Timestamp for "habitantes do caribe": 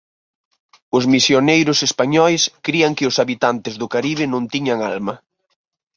3.21-4.25